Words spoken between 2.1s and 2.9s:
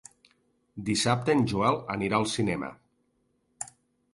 al cinema.